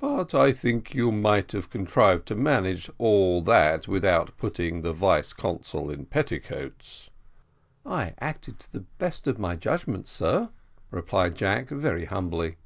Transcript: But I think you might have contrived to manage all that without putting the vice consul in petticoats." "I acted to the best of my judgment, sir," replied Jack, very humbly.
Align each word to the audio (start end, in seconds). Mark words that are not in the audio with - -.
But 0.00 0.34
I 0.34 0.50
think 0.50 0.96
you 0.96 1.12
might 1.12 1.52
have 1.52 1.70
contrived 1.70 2.26
to 2.26 2.34
manage 2.34 2.90
all 2.98 3.40
that 3.42 3.86
without 3.86 4.36
putting 4.36 4.82
the 4.82 4.92
vice 4.92 5.32
consul 5.32 5.92
in 5.92 6.06
petticoats." 6.06 7.08
"I 7.84 8.14
acted 8.18 8.58
to 8.58 8.72
the 8.72 8.80
best 8.98 9.28
of 9.28 9.38
my 9.38 9.54
judgment, 9.54 10.08
sir," 10.08 10.50
replied 10.90 11.36
Jack, 11.36 11.68
very 11.68 12.06
humbly. 12.06 12.56